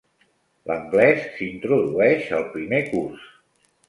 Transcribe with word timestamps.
L'anglès 0.69 1.19
s'introdueix 1.35 2.31
al 2.39 2.47
primer 2.55 2.81
curs. 2.87 3.29